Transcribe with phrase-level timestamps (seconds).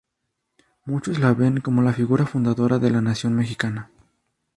[0.83, 3.91] Muchos la ven como la figura fundadora de la nación mexicana.